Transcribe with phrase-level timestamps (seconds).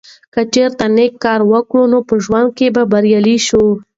[0.33, 3.65] که چیرې نیک کارونه وکړو نو په ژوند کې به بریالي شو.